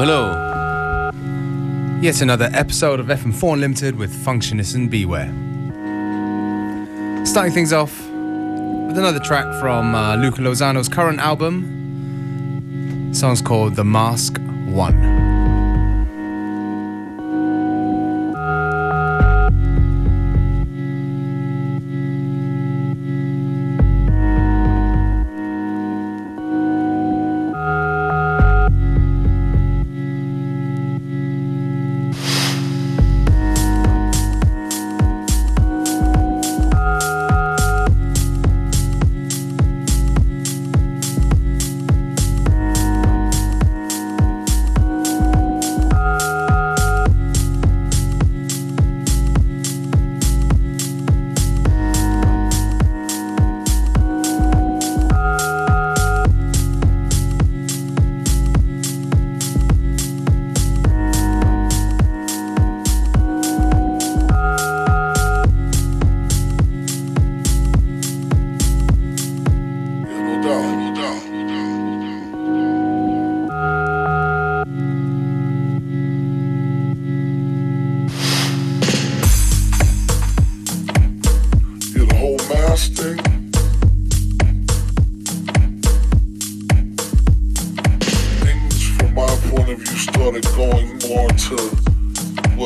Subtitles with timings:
[0.00, 1.10] Hello.
[2.00, 5.26] Yet another episode of FM4 Unlimited with Functionist and Beware.
[7.26, 13.10] Starting things off with another track from uh, Luca Lozano's current album.
[13.12, 14.38] Song's called The Mask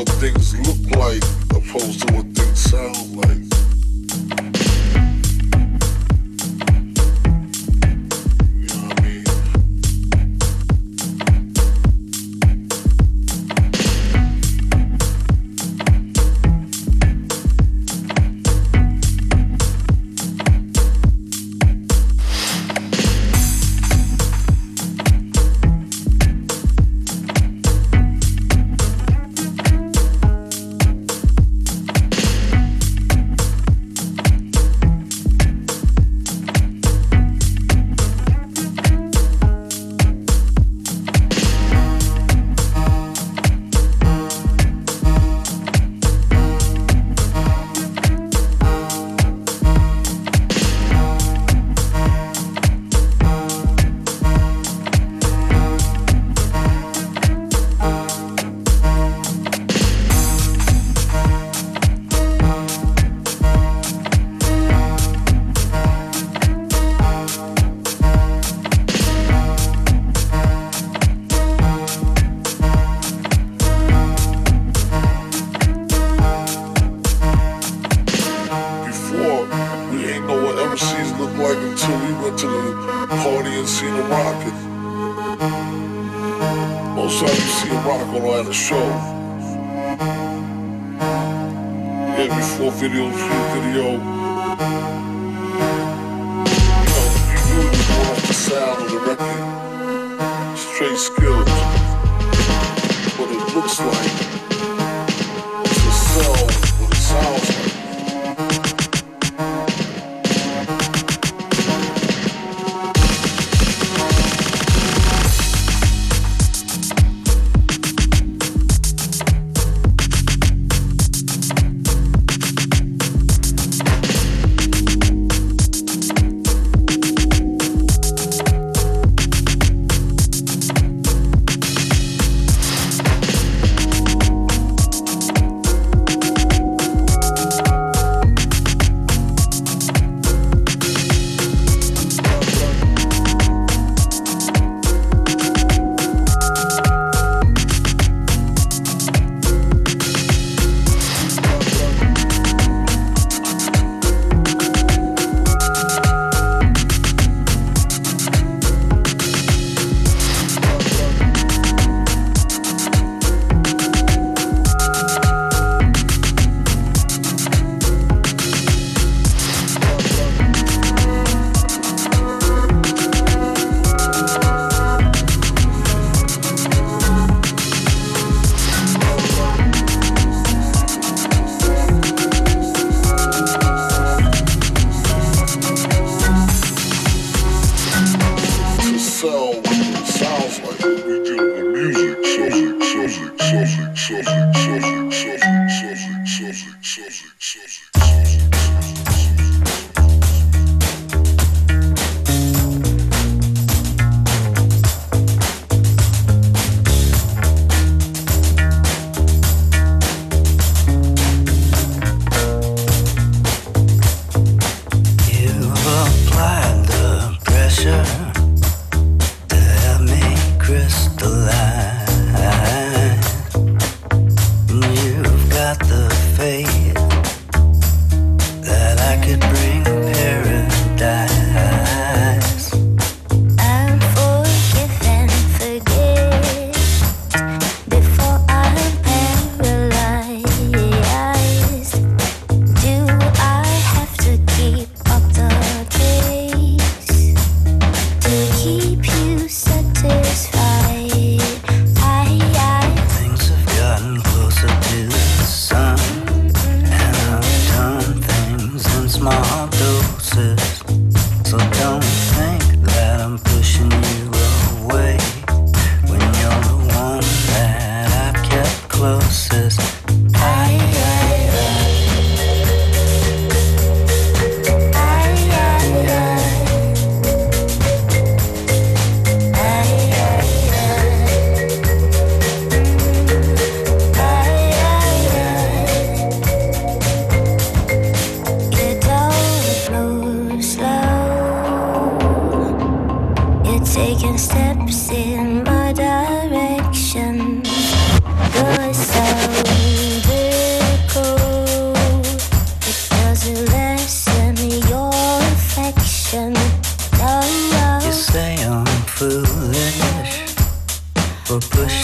[0.03, 3.52] what things look like opposed to what things sound like.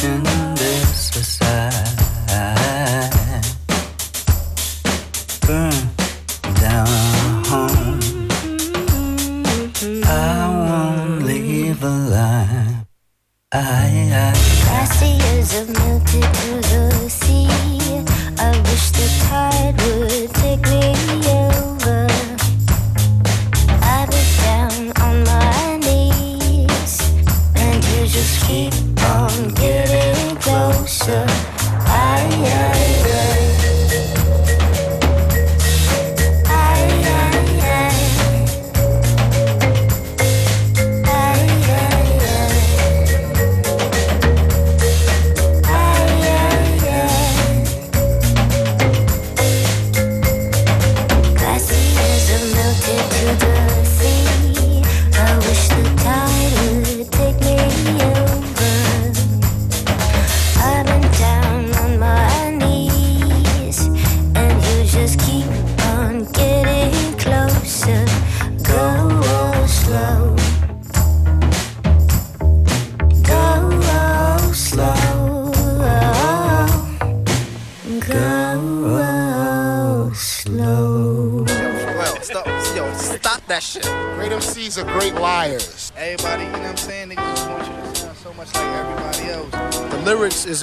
[0.00, 0.38] One.
[1.16, 2.07] is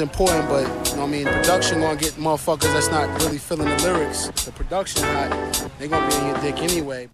[0.06, 3.68] important, but you know what I mean, production gonna get motherfuckers that's not really feeling
[3.70, 4.28] the lyrics.
[4.46, 7.10] The production hot, they gonna be in your dick anyway.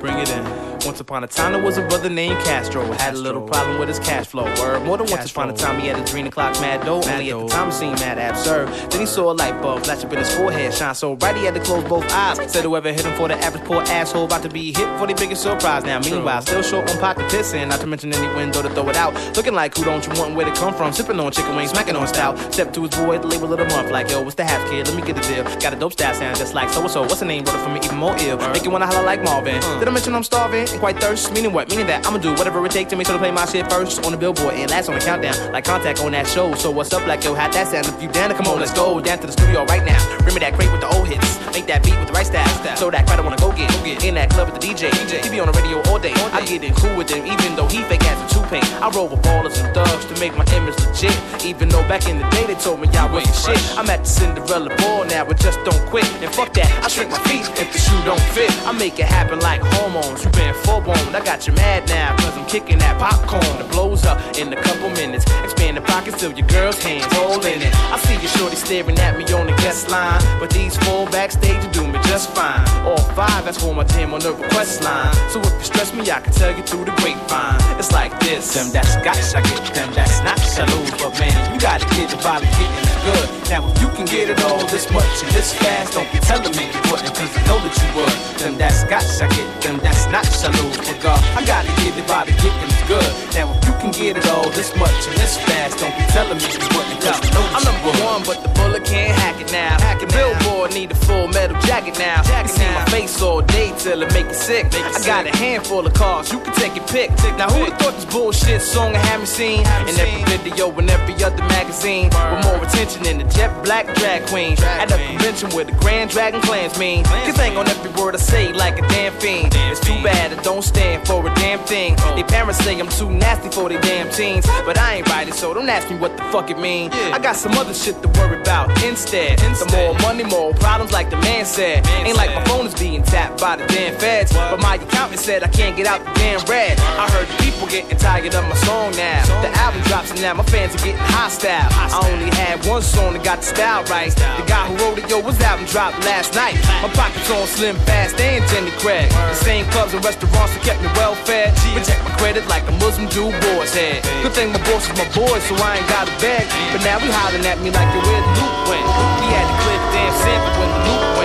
[0.00, 0.53] Bring it in.
[0.84, 2.84] Once upon a time, there was a brother named Castro.
[2.92, 4.44] Had a little problem with his cash flow.
[4.60, 4.82] Word.
[4.84, 7.00] More than once upon a time, he had a dream o'clock mad dough.
[7.02, 8.68] Only at the time, it seemed mad absurd.
[8.90, 11.44] Then he saw a light bulb flash up in his forehead, shine so bright he
[11.44, 12.36] had to close both eyes.
[12.52, 15.14] Said whoever hit him for the average poor asshole about to be hit for the
[15.14, 15.84] biggest surprise.
[15.84, 18.96] Now, meanwhile, still short on pocket pissing, not to mention any window to throw it
[18.96, 19.14] out.
[19.36, 20.92] Looking like who don't you want and where to come from?
[20.92, 22.36] Sipping on chicken wings, smacking on stout.
[22.52, 24.86] Step to his boy, the label of the month, like yo, what's the half kid?
[24.86, 25.44] Let me get the deal.
[25.60, 27.00] Got a dope style sound just like so and so.
[27.02, 27.44] What's the name?
[27.44, 28.36] It for me even more ill.
[28.52, 29.60] Make you wanna holler like Marvin.
[29.78, 31.32] Did I mention I'm starving and quite thirst.
[31.32, 31.68] Meaning what?
[31.70, 34.04] Meaning that I'ma do whatever it takes to make sure to play my shit first
[34.04, 35.34] on the billboard and last on the countdown.
[35.52, 36.54] Like contact on that show.
[36.54, 37.86] So what's up, like yo, how that sound?
[37.86, 39.98] If you down to come on, let's go down to the studio right now.
[40.18, 41.38] Bring me that crate with the old hits.
[41.54, 42.76] Make that beat with the right style.
[42.76, 43.70] So that crowd I wanna go get.
[44.04, 44.90] In that club with the DJ.
[44.90, 45.24] DJ.
[45.24, 46.12] He be on the radio all day.
[46.34, 48.66] I get in cool with him, even though he fake ass and two paint.
[48.82, 51.14] I roll with ballers and thugs to make my image legit.
[51.44, 53.56] Even though back in the day they told me y'all was shit.
[53.78, 56.04] I'm at the Cinderella ball now, but just don't quit.
[56.20, 58.50] And fuck that, I shrink my feet if the shoe don't fit.
[58.66, 60.24] I make it happen like hormones.
[60.24, 60.74] You been full.
[61.14, 64.60] I got you mad now, cause I'm kicking that popcorn that blows up in a
[64.60, 65.24] couple minutes.
[65.44, 67.72] Expand the pockets till your girl's hands holding it.
[67.92, 71.62] I see your shorty staring at me on the guest line, but these four backstage
[71.72, 72.66] do me just fine.
[72.84, 75.14] All five, that's for my team on the request line.
[75.30, 77.60] So if you stress me, I can tell you through the grapevine.
[77.78, 78.54] It's like this.
[78.54, 80.90] Them that's got, I get them that's not, I lose.
[80.90, 83.26] But man, you gotta get the body getting good.
[83.52, 86.54] Now if you can get it all this much and this fast, don't be telling
[86.56, 88.16] me you wouldn't, cause I know that you would.
[88.40, 90.26] Them that's got, I get them that's not,
[90.58, 90.76] lose.
[90.78, 93.10] But God, I gotta get it by the body getting good.
[93.36, 96.38] Now if you can get it all this much and this fast, don't be telling
[96.38, 99.52] me you wouldn't, cause I know I'm number one, but the bullet can't hack it
[99.52, 99.76] now.
[99.80, 102.22] Hack it Billboard need a full metal jacket now.
[102.22, 104.66] Jacket you see my face all day still it make it sick.
[104.72, 107.10] I got a handful of cars, you can take your pick.
[107.36, 109.60] Now who thought this bullshit song I haven't seen?
[109.60, 114.26] In every video and every other magazine, with more attention than the jet black drag
[114.26, 114.56] queen.
[114.60, 117.04] At a convention where the Grand Dragon Klansmen.
[117.04, 119.52] Cause ain't on every word I say like a damn fiend.
[119.54, 121.96] It's too bad I don't stand for a damn thing.
[122.14, 124.46] They parents say I'm too nasty for they damn teens.
[124.64, 126.90] But I ain't writing, so don't ask me what the fuck it mean.
[126.92, 129.38] I got some other shit to worry about instead.
[129.38, 131.86] The more money, more problems, like the man said.
[132.04, 134.32] Ain't like my phone is being tapped by the damn feds.
[134.32, 136.78] But my accountant said I can't get out the damn red.
[136.78, 139.42] I heard people getting tired of my song now.
[139.42, 141.68] The album drops and now my fans are getting hostile.
[141.70, 144.12] I only had one that got the style right.
[144.12, 146.60] The guy who wrote it, yo, his album dropped last night.
[146.84, 149.08] My pockets on Slim Fast and Jenny Craig.
[149.10, 151.56] The same clubs and restaurants that kept me well fed.
[151.72, 154.04] Protect my credit like a Muslim do boys head.
[154.22, 156.44] Good thing my boss is my boy, so I ain't got a bag.
[156.72, 158.86] But now we hollering at me like yo, where the loop went.
[159.24, 161.23] He had to clip damn sample when the loop went.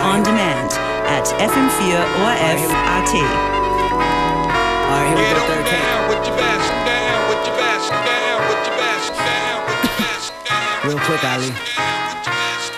[0.00, 0.72] On demand
[1.06, 3.14] at FM4 or FRT.
[4.88, 6.76] Alright, here we go, third down with your masher.
[6.88, 7.96] Down with your masher.
[8.08, 9.14] Down with your masher.
[9.20, 10.34] Down with your masher.
[10.48, 11.50] Down Real quick, Ali.
[11.52, 11.56] with
[12.24, 12.74] your masher.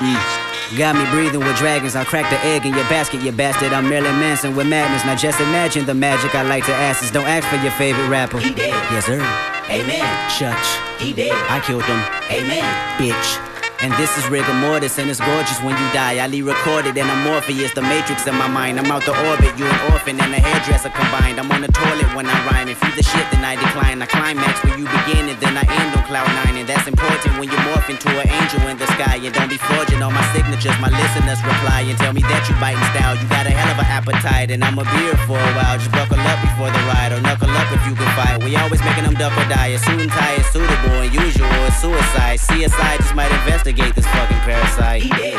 [0.00, 0.78] Mm.
[0.78, 1.96] Got me breathing with dragons.
[1.96, 3.72] I'll crack the egg in your basket, you bastard.
[3.72, 5.04] I'm Marilyn Manson with madness.
[5.04, 8.08] Now just imagine the magic I like to ask is don't ask for your favorite
[8.08, 8.38] rapper.
[8.38, 8.70] He dead.
[8.92, 9.20] Yes, sir.
[9.70, 10.30] Amen.
[10.38, 11.00] Church.
[11.02, 11.32] He dead.
[11.50, 12.00] I killed him.
[12.30, 12.64] Amen.
[12.98, 13.57] Bitch.
[13.78, 16.18] And this is rigor mortis, and it's gorgeous when you die.
[16.18, 18.74] I Ali recorded, and I'm Morpheus, the matrix in my mind.
[18.74, 21.38] I'm out the orbit, you an orphan and a hairdresser combined.
[21.38, 22.66] I'm on the toilet when I rhyme.
[22.66, 24.02] If you the shit, then I decline.
[24.02, 26.58] I climax where you begin, and then I end on cloud nine.
[26.58, 29.14] And that's important when you morph into an angel in the sky.
[29.22, 30.74] And don't be forging all my signatures.
[30.82, 33.14] My listeners reply and tell me that you biting style.
[33.14, 35.78] You got a hell of an appetite, and I'm a beer for a while.
[35.78, 38.42] Just buckle up before the ride, or knuckle up if you can fight.
[38.42, 39.78] We always making them duck or die.
[39.78, 42.42] And tie is suitable, and usual suicide.
[42.42, 43.30] CSI just might
[43.68, 45.02] investigate this fucking parasite.
[45.02, 45.36] He dead.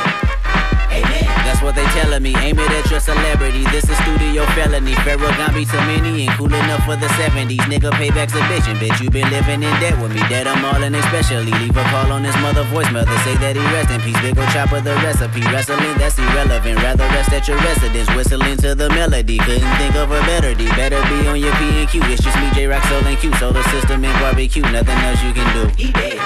[0.90, 1.26] Amen.
[1.46, 2.34] That's what they telling me.
[2.38, 3.64] Aim it at your celebrity.
[3.74, 4.94] This is studio felony.
[5.06, 7.62] Pharaoh got me too many and cool enough for the 70s.
[7.70, 8.70] Nigga, payback's a bitch.
[8.70, 10.22] And bitch, you been living in debt with me.
[10.30, 11.54] Dead I'm all in especially.
[11.62, 14.20] Leave a call on his mother voicemail to say that he rest in peace.
[14.22, 15.42] Big ol' chopper, the recipe.
[15.50, 16.78] Wrestling, that's irrelevant.
[16.82, 18.10] Rather rest at your residence.
[18.14, 19.38] Whistling to the melody.
[19.38, 20.66] Couldn't think of a better D.
[20.78, 22.02] Better be on your P and Q.
[22.14, 23.34] It's just me, Jay Rock, Soul, and Q.
[23.38, 24.62] Solar system and barbecue.
[24.70, 25.64] Nothing else you can do.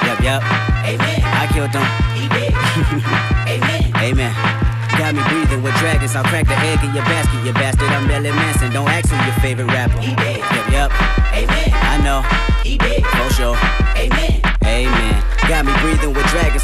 [0.07, 0.43] Yup, yup.
[0.83, 1.22] Amen.
[1.43, 1.75] I killed.
[2.15, 2.55] He did.
[3.51, 3.91] Amen.
[3.99, 4.33] Amen.
[4.97, 6.15] Got me breathing with dragons.
[6.15, 7.89] I'll crack the egg in your basket, you bastard.
[7.89, 8.71] I'm Marilyn Manson.
[8.71, 9.99] Don't ask who your favorite rapper.
[9.99, 10.37] He did.
[10.39, 10.91] Yup, yup.
[11.35, 11.69] Amen.
[11.73, 12.42] I know.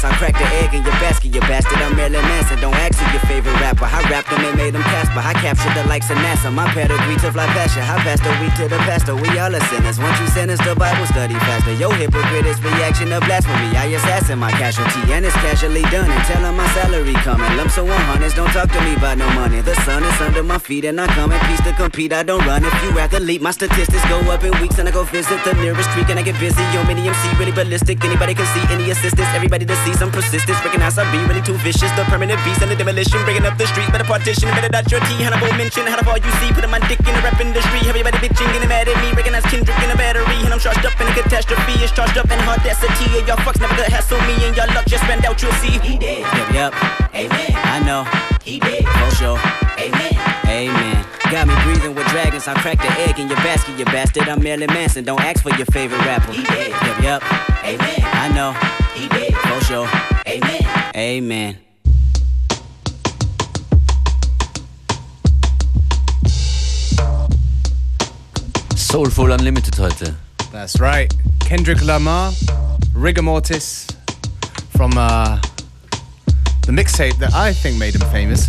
[0.00, 0.04] dragons.
[0.04, 1.78] I'll crack the egg in your basket, you bastard.
[1.78, 2.60] I'm Marilyn Manson.
[2.60, 3.84] Don't ask who your favorite rapper.
[3.84, 5.20] I rapped them and made them Casper.
[5.20, 6.52] I captured the likes of NASA.
[6.52, 7.80] My pedigree to fly faster.
[7.80, 9.14] I passed the week to the pastor.
[9.14, 9.98] We all are sinners.
[9.98, 11.74] Once you sinners, the Bible study faster.
[11.74, 13.76] Yo, hypocrite is reaction of blasphemy.
[13.76, 16.10] I assassin my casualty and it's casually done.
[16.10, 17.50] And tell my salary coming.
[17.56, 18.34] Lumps of 100s.
[18.34, 19.60] Don't talk to me about no money.
[19.60, 22.12] The sun is under my feet and I come in peace to compete.
[22.12, 22.64] I don't run.
[22.64, 25.88] If you athlete, my statistics go up in weeks and I go visit the nearest
[25.90, 26.62] creek and I get busy.
[26.72, 28.02] Yo, mini MC really ballistic.
[28.04, 29.28] Anybody can see any assistance.
[29.34, 30.58] Everybody to see some persistence.
[30.64, 31.90] Recognize I be really too vicious.
[31.96, 33.22] The permanent beast and the demolition.
[33.24, 33.90] Breaking up the streets.
[33.90, 34.48] Better partition.
[34.50, 35.18] Better dot your T.
[35.22, 35.86] Hannibal mention.
[35.86, 36.52] How the far you see.
[36.52, 37.80] Putting my dick in the rap industry.
[37.88, 38.50] Everybody bitching.
[38.52, 39.12] Getting mad at me.
[39.16, 40.38] Recognize Kendrick in a battery.
[40.44, 41.74] And I'm charged up in a catastrophe.
[41.82, 43.06] It's charged up in audacity.
[43.18, 44.34] And y'all fucks never gonna hassle me.
[44.46, 45.40] And y'all luck just spend out.
[45.42, 45.78] You'll see.
[45.80, 46.22] He did.
[46.22, 46.72] Yup, yup.
[47.14, 47.52] Amen.
[47.54, 48.04] I know.
[48.44, 48.84] He did.
[48.84, 49.38] For sure.
[49.78, 50.14] Amen.
[50.46, 51.06] Amen.
[51.30, 52.48] Got me breathing with dragons.
[52.48, 54.28] I'll crack the egg in your basket, you bastard.
[54.28, 55.04] I'm Marilyn Manson.
[55.04, 56.32] Don't ask for your favorite rapper.
[56.32, 56.70] He did.
[56.70, 57.22] Yup, yup.
[57.64, 58.00] Amen.
[58.02, 58.79] I know.
[59.00, 59.34] He did.
[59.34, 59.88] For sure.
[60.28, 60.92] Amen.
[60.94, 61.56] Amen.
[68.76, 70.14] Soulful Unlimited heute.
[70.52, 71.12] That's right.
[71.40, 72.32] Kendrick Lamar,
[72.94, 73.86] Rigor Mortis,
[74.76, 75.38] from uh,
[76.66, 78.48] the mixtape that I think made him famous.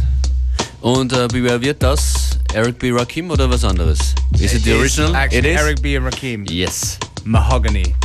[0.82, 2.92] Und äh, Beware wird das Eric B.
[2.92, 4.16] Rakim oder was anderes?
[4.40, 5.16] Is it the It's original?
[5.16, 5.62] Actually, it is?
[5.62, 5.96] Eric B.
[5.96, 6.50] and Rakim.
[6.50, 6.98] Yes.
[7.24, 7.96] Mahogany.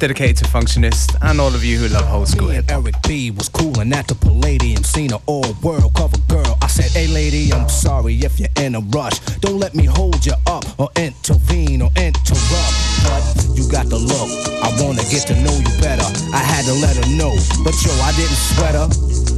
[0.00, 2.84] Dedicated to Functionist and all of you who love whole school hip hop.
[2.84, 6.56] Eric B was coolin' at the Palladium, seen an all world cover girl.
[6.62, 9.20] I said, Hey lady, I'm sorry if you're in a rush.
[9.44, 12.72] Don't let me hold you up or intervene or interrupt.
[13.04, 14.30] But you got the look.
[14.64, 16.08] I wanna get to know you better.
[16.32, 17.36] I had to let her know.
[17.62, 18.88] But yo, I didn't sweat her.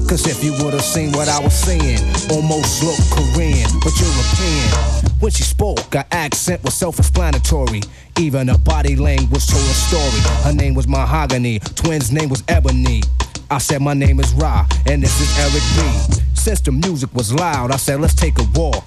[0.09, 1.99] Cause if you would've seen what I was saying,
[2.31, 5.13] almost looked Korean, but European.
[5.21, 7.83] When she spoke, her accent was self explanatory.
[8.19, 10.21] Even her body language told a story.
[10.45, 13.03] Her name was Mahogany, twins' name was Ebony.
[13.51, 16.23] I said, My name is Ra, and this is Eric B.
[16.35, 18.85] Since the music was loud, I said, Let's take a walk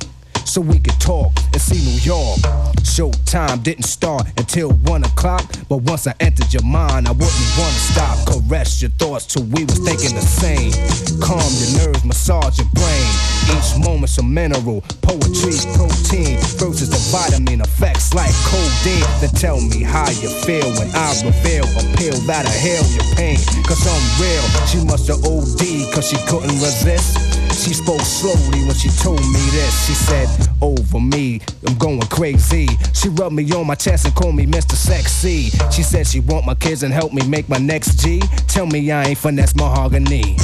[0.56, 2.40] so we could talk and see New York.
[2.80, 7.84] Showtime didn't start until one o'clock, but once I entered your mind, I wouldn't wanna
[7.92, 8.16] stop.
[8.26, 10.72] Caress your thoughts till we was thinking the same.
[11.20, 13.08] Calm your nerves, massage your brain.
[13.52, 19.04] Each moment's a mineral, poetry, protein versus the vitamin effects like codeine.
[19.20, 23.44] Then tell me how you feel when I reveal a pill that'll heal your pain.
[23.68, 27.45] Cause I'm real, she must have OD cause she couldn't resist.
[27.56, 29.88] She spoke slowly when she told me this.
[29.88, 30.28] She said,
[30.62, 32.68] Over me, I'm going crazy.
[32.94, 34.74] She rubbed me on my chest and called me Mr.
[34.74, 35.50] Sexy.
[35.72, 38.20] She said she want my kids and help me make my next G.
[38.48, 40.36] Tell me I ain't finesse mahogany.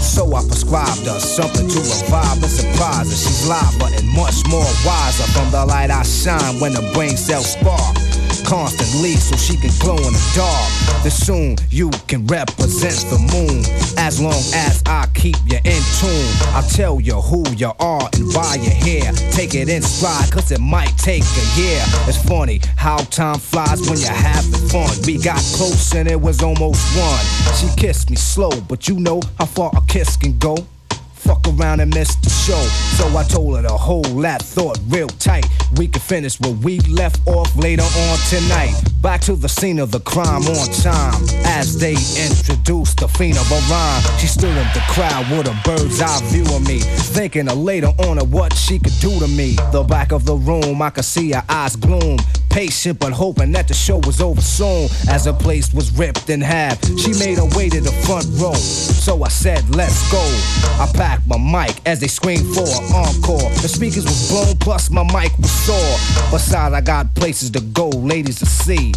[0.00, 3.16] So I prescribed her something to revive and surprise her.
[3.16, 7.52] She's liver and much more wiser from the light I shine when the brain cells
[7.52, 7.96] spark.
[8.44, 11.02] Constantly so she can glow in the dark.
[11.02, 13.64] Then soon you can represent the moon.
[13.98, 18.34] As long as I keep you in tune, I'll tell you who you are and
[18.34, 19.12] why you're here.
[19.32, 21.82] Take it in stride, cause it might take a year.
[22.06, 24.90] It's funny how time flies when you're having fun.
[25.06, 27.24] We got close and it was almost one.
[27.56, 30.56] She kissed me slow, but you know how far a kiss can go.
[31.24, 32.60] Fuck around and miss the show.
[32.96, 35.46] So I told her to hold that thought real tight.
[35.76, 38.74] We can finish where we left off later on tonight.
[39.00, 41.14] Back to the scene of the crime on time.
[41.46, 45.56] As they introduced the fiend of a rhyme, she stood in the crowd with a
[45.64, 46.80] bird's eye view of me.
[46.80, 49.56] Thinking of later on of what she could do to me.
[49.72, 52.18] The back of the room, I could see her eyes gloom.
[52.54, 54.88] Patient but hoping that the show was over soon.
[55.08, 58.54] As her place was ripped in half, she made her way to the front row.
[58.54, 60.22] So I said, let's go.
[60.80, 63.50] I packed my mic as they screamed for an encore.
[63.60, 66.30] The speakers was blown, plus my mic was sore.
[66.30, 68.92] Besides, I got places to go, ladies to see.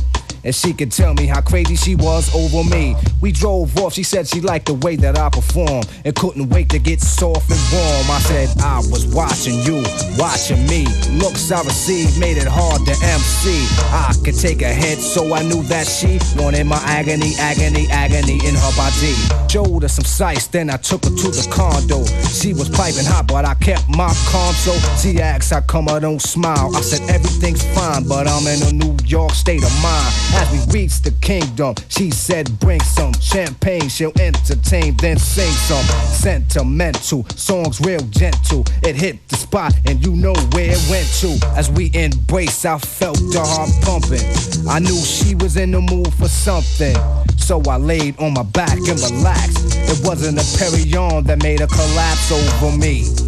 [0.47, 2.95] And she could tell me how crazy she was over me.
[3.19, 6.69] We drove off, she said she liked the way that I perform and couldn't wait
[6.69, 8.09] to get soft and warm.
[8.09, 9.83] I said, I was watching you,
[10.17, 10.87] watching me.
[11.19, 13.67] Looks I received made it hard to MC.
[13.91, 18.39] I could take a hit, so I knew that she wanted my agony, agony, agony
[18.47, 19.15] in her body.
[19.51, 22.05] Showed her some sights, then I took her to the condo.
[22.31, 24.53] She was piping hot, but I kept my calm.
[24.55, 26.73] So she asked how come I don't smile.
[26.73, 30.36] I said everything's fine, but I'm in a New York state of mind.
[30.37, 33.89] As we reached the kingdom, she said bring some champagne.
[33.89, 38.63] She'll entertain, then sing some sentimental songs, real gentle.
[38.83, 41.37] It hit the spot, and you know where it went to.
[41.57, 44.27] As we embraced, I felt the heart pumping.
[44.69, 46.95] I knew she was in the mood for something.
[47.37, 49.77] So I laid on my back and relaxed.
[49.89, 53.26] It wasn't a Perignon that made her collapse over me.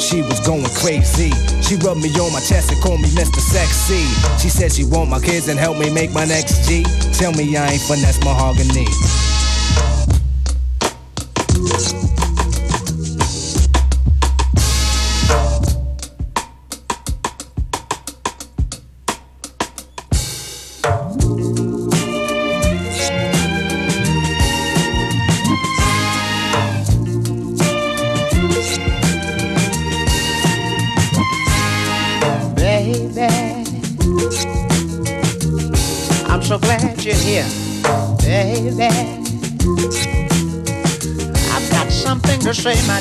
[0.00, 1.30] She was going crazy.
[1.60, 3.38] She rubbed me on my chest and called me Mr.
[3.38, 4.08] Sexy.
[4.40, 6.82] She said she want my kids and help me make my next G.
[7.12, 8.86] Tell me I ain't finesse mahogany.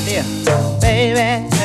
[0.05, 1.58] Baby.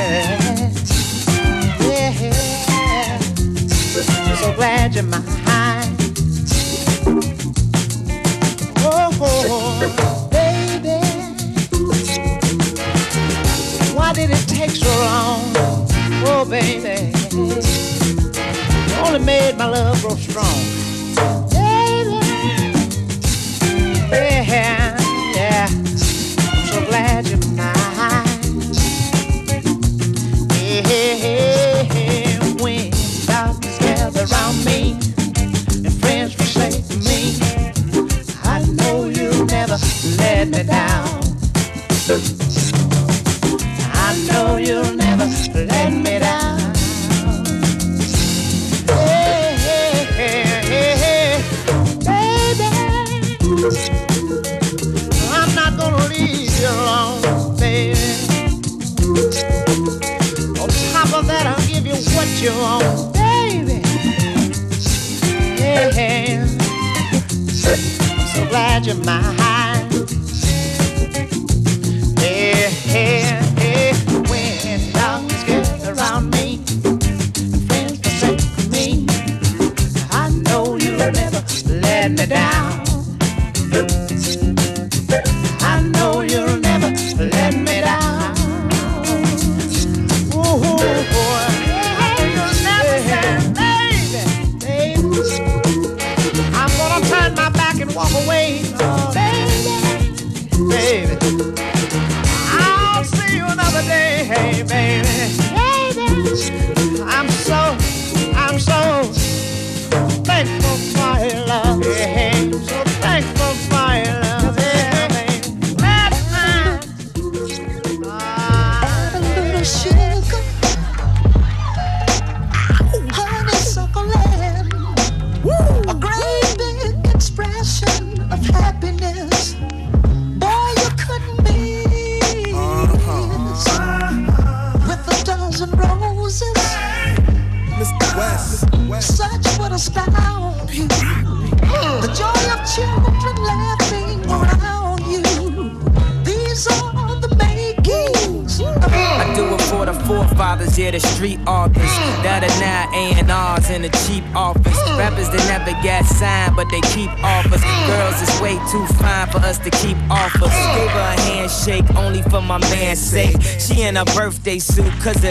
[82.26, 82.83] Down.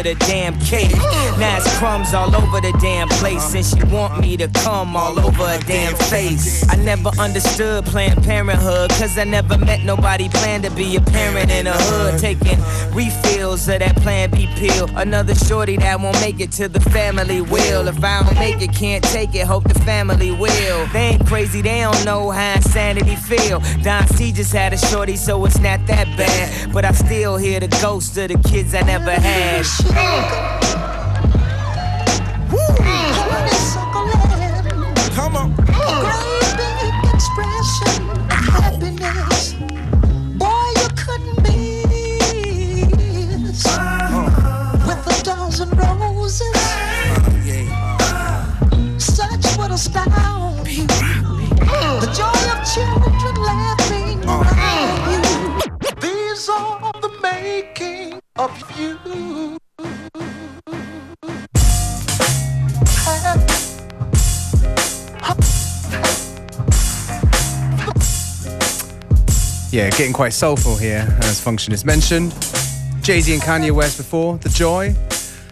[0.03, 0.91] The damn cake.
[1.39, 5.17] Now it's crumbs all over the damn place, and she want me to come all
[5.19, 6.67] over a damn face.
[6.69, 11.51] I never understood Planned Parenthood, cause I never met nobody planned to be a parent
[11.51, 12.19] in a hood.
[12.19, 12.57] Taking
[12.91, 14.89] refills of that Plan B pill.
[14.97, 17.87] Another shorty that won't make it to the family will.
[17.87, 20.87] If I don't make it, can't take it, hope the family will.
[20.87, 23.61] They ain't crazy, they don't know how insanity feel.
[23.83, 26.73] Don C just had a shorty, so it's not that bad.
[26.73, 30.92] But I still hear the ghost of the kids I never had.
[36.01, 39.53] great big expression of happiness.
[40.39, 41.43] Boy, you couldn't
[44.87, 46.57] with a dozen roses.
[48.97, 49.43] Such.
[52.03, 55.63] The joy of children laughing around.
[56.01, 59.32] These are the making of you.
[69.73, 72.31] Yeah, getting quite soulful here, as Functionist mentioned.
[73.01, 74.93] Jay Z and Kanye West before, The Joy.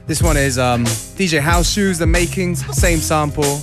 [0.06, 0.86] This one is um,
[1.18, 3.58] DJ House Shoes, The Makings, same sample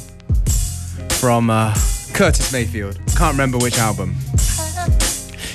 [1.20, 1.72] from uh,
[2.12, 2.98] Curtis Mayfield.
[3.16, 4.16] Can't remember which album.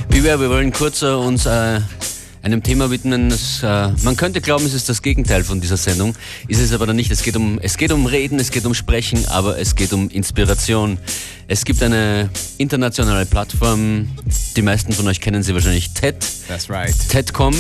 [0.08, 1.82] Beware, wir wollen kurz äh, uns äh,
[2.44, 3.30] einem Thema widmen.
[3.30, 6.16] Das, äh, man könnte glauben, es ist das Gegenteil von dieser Sendung.
[6.48, 7.10] Ist es aber dann nicht.
[7.10, 10.10] Es geht, um, es geht um Reden, es geht um Sprechen, aber es geht um
[10.10, 11.00] Inspiration.
[11.48, 14.10] Es gibt eine internationale Plattform,
[14.56, 16.16] die meisten von euch kennen sie wahrscheinlich, TED.
[16.48, 16.94] That's right.
[17.10, 17.56] TEDcom.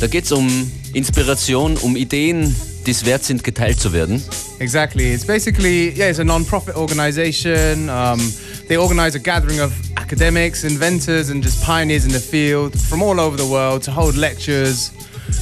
[0.00, 2.54] Da geht es um Inspiration, um Ideen,
[2.86, 4.22] die es wert sind, geteilt zu werden.
[4.58, 5.12] Exactly.
[5.12, 7.88] It's basically, yeah, it's a non-profit organization.
[7.88, 8.20] Um,
[8.68, 13.18] they organize a gathering of academics, inventors, and just pioneers in the field from all
[13.18, 14.92] over the world to hold lectures,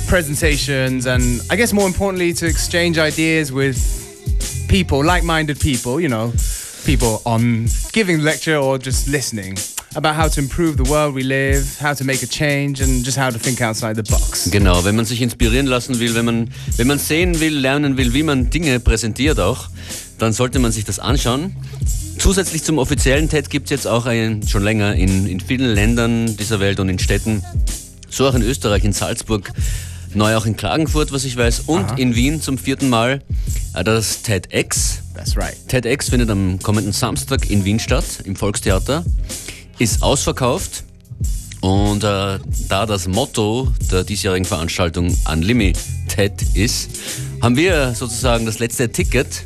[0.09, 3.77] presentations, and I guess more importantly, to exchange ideas with
[4.69, 6.33] people, like-minded people, you know,
[6.85, 9.57] people on giving lecture or just listening
[9.97, 13.17] about how to improve the world we live, how to make a change, and just
[13.17, 14.51] how to think outside the box.
[14.51, 18.13] Genau, wenn man sich inspirieren lassen will, wenn man, wenn man sehen will, lernen will,
[18.15, 19.69] wie man Dinge präsentiert auch,
[20.19, 21.55] dann sollte man sich das anschauen.
[22.19, 26.37] Zusätzlich zum offiziellen TED gibt es jetzt auch einen, schon länger in, in vielen Ländern
[26.37, 27.43] dieser Welt und in Städten,
[28.09, 29.53] so auch in Österreich, in Salzburg,
[30.15, 31.97] neu auch in Klagenfurt, was ich weiß, und Aha.
[31.97, 33.21] in Wien zum vierten Mal
[33.75, 35.01] äh, das TEDx.
[35.15, 35.57] That's right.
[35.69, 39.05] TEDx findet am kommenden Samstag in Wien statt, im Volkstheater,
[39.79, 40.85] ist ausverkauft.
[41.61, 46.91] Und äh, da das Motto der diesjährigen Veranstaltung Unlimited ist,
[47.41, 49.45] haben wir sozusagen das letzte Ticket,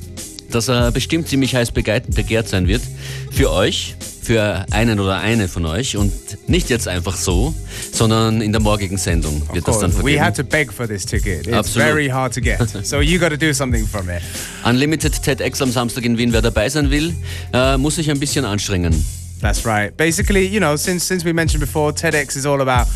[0.50, 2.82] das äh, bestimmt ziemlich heiß begehrt, sein wird,
[3.30, 5.96] für euch, für einen oder eine von euch.
[5.96, 6.12] Und
[6.48, 7.54] nicht jetzt einfach so,
[7.92, 10.24] sondern in der morgigen Sendung wird das dann Of course, we vergeben.
[10.24, 11.46] had to beg for this ticket.
[11.46, 11.88] It's Absolut.
[11.88, 12.58] very hard to get.
[12.84, 14.22] so you got to do something from it.
[14.64, 17.14] Unlimited TEDx am Samstag in Wien, wer dabei sein will,
[17.52, 19.04] äh, muss sich ein bisschen anstrengen.
[19.40, 19.96] That's right.
[19.96, 22.86] Basically, you know, since since we mentioned before, TEDx is all about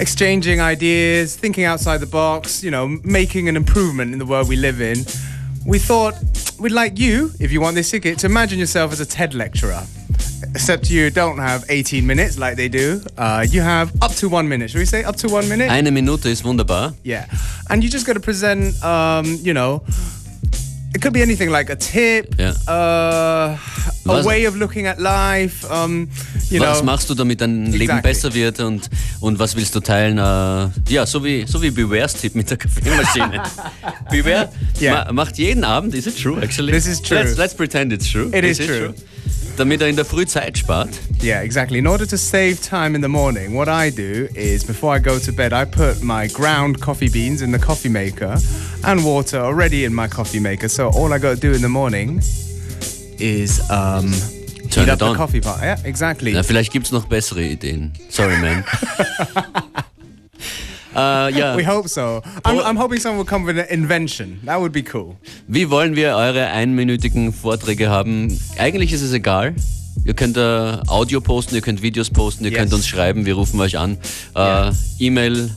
[0.00, 4.56] exchanging ideas, thinking outside the box, you know, making an improvement in the world we
[4.56, 5.04] live in.
[5.66, 6.14] We thought
[6.58, 9.82] we'd like you, if you want this ticket, to imagine yourself as a TED lecturer.
[10.54, 13.00] Except you don't have 18 minutes like they do.
[13.16, 14.70] Uh, you have up to one minute.
[14.70, 15.70] Should we say up to one minute?
[15.70, 16.92] Eine Minute ist wunderbar.
[17.02, 17.26] Yeah.
[17.70, 19.82] And you just got to present, um, you know,
[20.94, 22.50] it could be anything like a tip, Ja.
[22.68, 23.58] uh, a
[24.04, 26.08] Was- way of looking at life, um,
[26.50, 26.84] you was know.
[26.84, 28.88] machst du, damit dein Leben besser wird und,
[29.20, 30.18] und was willst du teilen?
[30.18, 33.42] Äh, ja, so wie, so wie Beware's Tipp mit der Kaffeemaschine.
[34.10, 35.04] Beware Yeah.
[35.06, 36.72] ma macht jeden Abend, is it true actually?
[36.72, 37.16] This is true.
[37.18, 38.28] Let's, let's pretend it's true.
[38.32, 38.92] It is true.
[39.56, 40.88] Damit er in der Früh Zeit spart.
[41.22, 41.78] Yeah, exactly.
[41.78, 45.18] In order to save time in the morning, what I do is before I go
[45.20, 48.36] to bed, I put my ground coffee beans in the coffee maker
[48.86, 50.68] and water already in my coffee maker.
[50.68, 52.20] So all I got to do in the morning
[53.18, 54.12] is um,
[54.70, 55.60] Turn heat up the coffee pot.
[55.62, 56.32] Yeah, exactly.
[56.32, 57.92] Na, vielleicht gibt's noch bessere Ideen.
[58.08, 58.64] Sorry, man.
[60.94, 61.56] äh, ja.
[61.56, 62.22] We hope so.
[62.44, 64.40] I'm, I'm hoping someone will come with an invention.
[64.44, 65.16] That would be cool.
[65.46, 68.38] Wie wollen wir eure einminütigen Vorträge haben?
[68.58, 69.54] Eigentlich ist es egal.
[70.04, 70.40] Ihr könnt äh,
[70.88, 72.60] Audio posten, ihr könnt Videos posten, ihr Yes.
[72.60, 73.96] könnt uns schreiben, wir rufen euch an.
[74.34, 75.50] Äh, E-Mail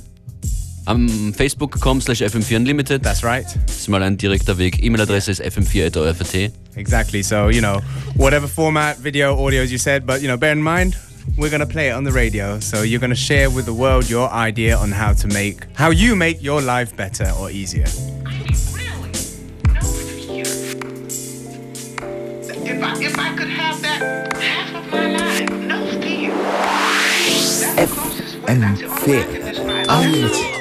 [0.87, 3.03] am facebook.com slash fm4 unlimited.
[3.03, 3.45] That's right.
[3.65, 4.83] Das ist mal ein direkter Weg.
[4.83, 6.51] E-Mail-Adresse ist fm4.orf.at.
[6.75, 7.23] Exactly.
[7.23, 7.81] So, you know,
[8.15, 10.95] whatever format, video, audio, as you said, but, you know, bear in mind,
[11.37, 12.59] we're going to play it on the radio.
[12.59, 15.89] So you're going to share with the world your idea on how to make, how
[15.89, 17.85] you make your life better or easier.
[18.25, 19.11] I need really
[19.73, 20.45] no fear.
[22.65, 26.31] If I, if I could have that half of my life, no fear.
[27.77, 29.89] FM4 Unlimited.
[29.89, 30.56] And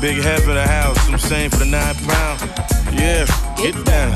[0.00, 2.40] Big half of the house, I'm saying for the nine pound.
[2.90, 3.26] Yeah,
[3.58, 4.14] get down.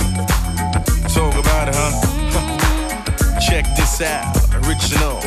[1.08, 3.38] Talk about it, huh?
[3.46, 5.20] Check this out, original.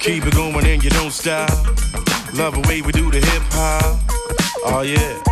[0.00, 1.48] Keep it going and you don't stop.
[2.34, 4.00] Love the way we do the hip hop.
[4.66, 5.22] Oh yeah,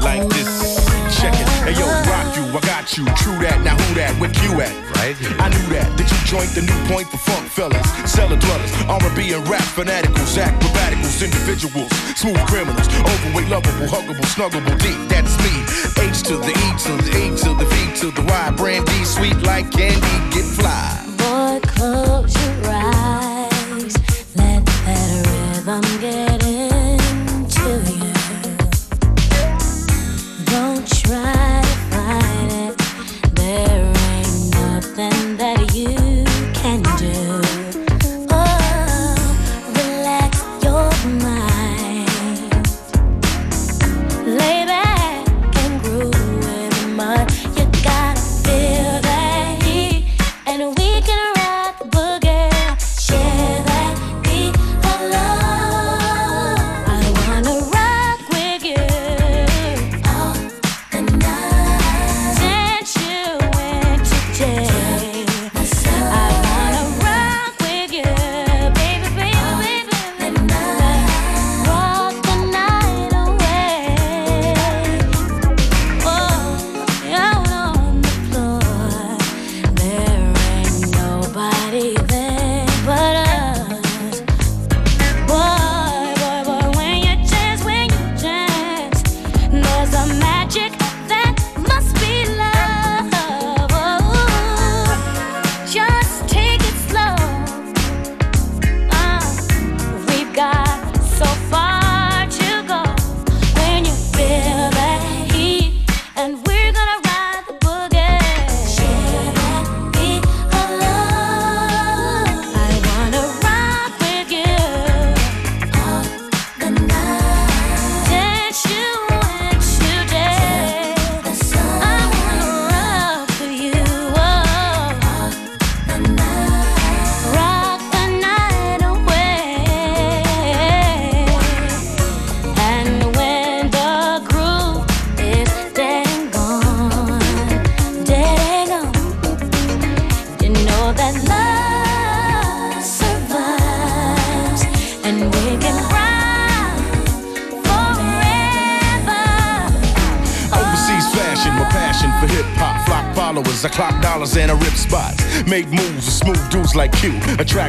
[0.00, 1.03] like this.
[1.20, 1.48] Check it.
[1.62, 3.04] Hey yo, rock you, I got you.
[3.14, 3.62] True that.
[3.62, 4.12] Now who that?
[4.20, 4.72] Where Q at?
[4.98, 5.30] Right here.
[5.38, 5.86] I knew that.
[5.96, 7.86] Did you joint the new point for funk fellas?
[8.10, 14.98] Cellar dwellers, R&B and rap fanaticals, acrobaticals, individuals, smooth criminals, overweight, lovable, huggable, snuggable, deep.
[15.08, 15.54] That's me.
[16.02, 18.50] H to the E to the A to the V to the Y.
[18.56, 20.98] Brandy, sweet like candy, get fly.
[21.18, 23.94] Boy, close your eyes.
[24.36, 26.13] Let that rhythm get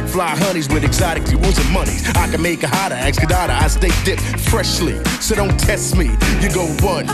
[0.04, 2.06] Fly honeys with exotic jewels and monies.
[2.10, 3.50] I can make a hotter, ask Kadada.
[3.50, 6.06] I stay dipped freshly, so don't test me.
[6.40, 7.06] You go one,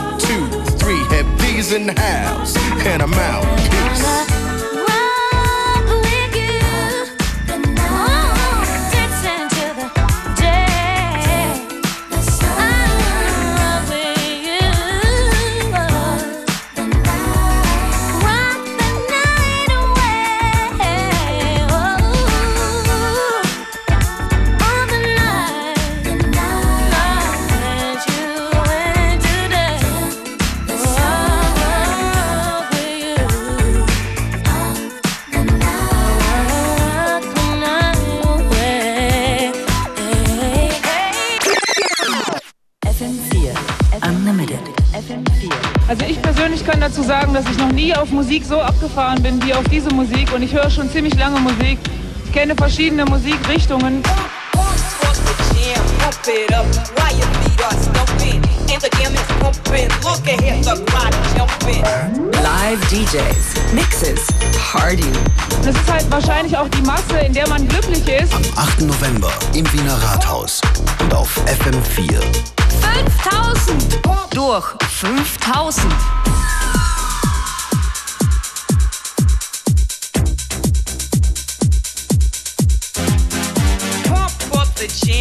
[48.23, 51.77] Musik so abgefahren bin wie auf diese Musik und ich höre schon ziemlich lange Musik.
[52.25, 54.01] Ich kenne verschiedene Musikrichtungen.
[62.41, 64.21] Live DJs, Mixes,
[64.71, 65.03] Party.
[65.63, 68.33] Es ist halt wahrscheinlich auch die Masse, in der man glücklich ist.
[68.57, 68.83] 8.
[68.83, 70.61] November im Wiener Rathaus
[71.01, 72.21] und auf FM4.
[72.81, 73.99] 5000
[74.33, 74.65] durch
[75.01, 75.93] 5000.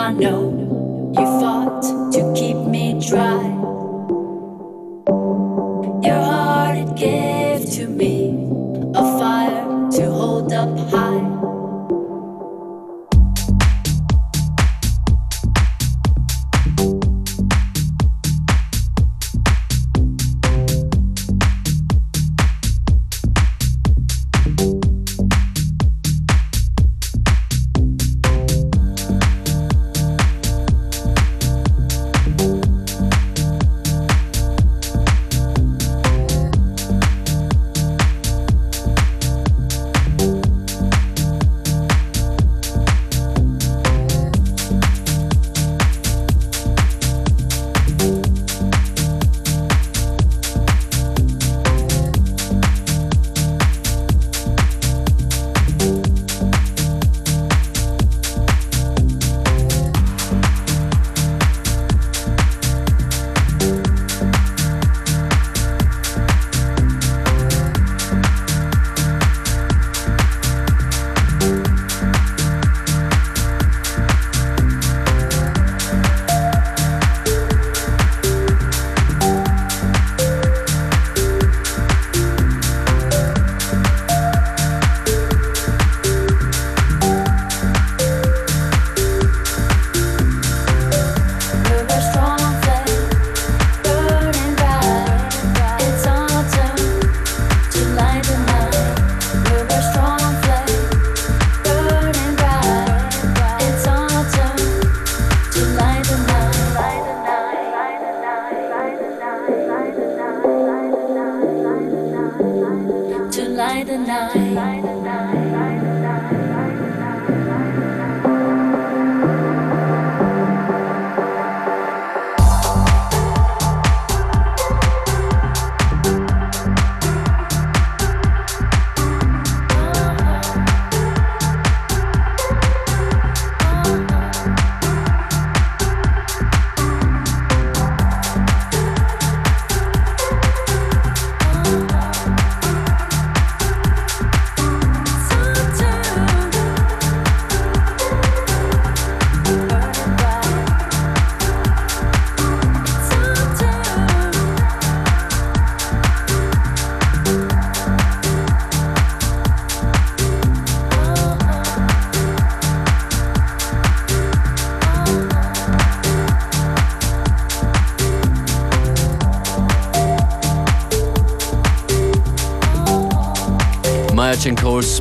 [0.00, 1.82] I know you fought
[2.14, 3.44] to keep me dry.
[6.02, 8.30] Your heart it gave to me
[8.94, 11.09] a fire to hold up high.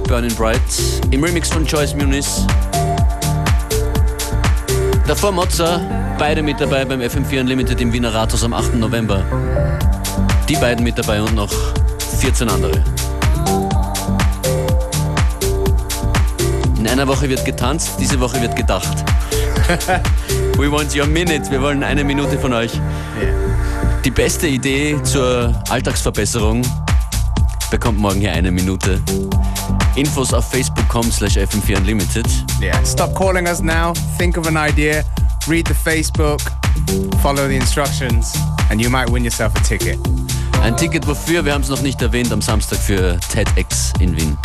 [0.09, 0.59] Burning Bright
[1.11, 2.47] im Remix von Joyce Muniz.
[5.07, 5.79] Davor Mozza,
[6.17, 8.73] beide mit dabei beim FM4 Unlimited im Wiener Rathaus am 8.
[8.73, 9.23] November.
[10.49, 11.51] Die beiden mit dabei und noch
[12.19, 12.83] 14 andere.
[16.79, 19.05] In einer Woche wird getanzt, diese Woche wird gedacht.
[20.57, 21.51] We want your minute.
[21.51, 22.71] Wir wollen eine Minute von euch.
[24.03, 26.63] Die beste Idee zur Alltagsverbesserung
[27.69, 28.99] bekommt morgen hier eine Minute.
[29.95, 32.25] Infos auf facebook.com slash fm4 unlimited.
[32.61, 32.83] Yeah.
[32.83, 33.93] Stop calling us now.
[34.17, 35.03] Think of an idea.
[35.47, 36.41] Read the Facebook.
[37.21, 38.35] Follow the instructions.
[38.69, 39.97] And you might win yourself a ticket.
[40.61, 41.45] Ein Ticket wofür?
[41.45, 44.37] Wir haben es noch nicht erwähnt am Samstag für TEDx in Wien.